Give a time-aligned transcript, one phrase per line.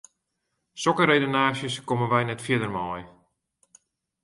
[0.83, 3.03] Sokke redenaasjes komme wy net fierder mei.